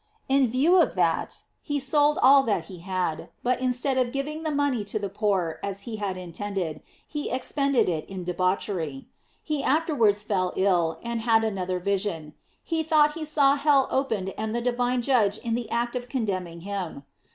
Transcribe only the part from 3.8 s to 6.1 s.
of giving the money to the poor, as he